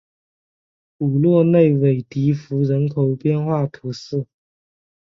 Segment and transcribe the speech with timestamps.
[0.97, 4.25] 普洛内韦迪福人口变化图示